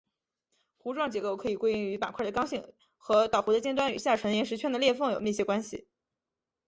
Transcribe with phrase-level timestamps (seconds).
[0.81, 5.85] 弧状结构可以归因于板块的刚性和岛弧的尖端与下沉岩石圈的裂缝有密切关系。